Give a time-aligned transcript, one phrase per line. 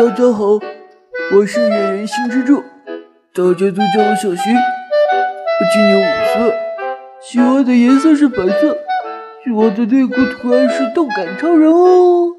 [0.00, 0.58] 大家好，
[1.30, 2.62] 我是演员新之助，
[3.34, 4.54] 大家都叫我小新。
[4.54, 6.54] 我今年五岁，
[7.20, 8.78] 喜欢的颜色是白色，
[9.44, 12.34] 喜欢的内裤图案是动感超人哦。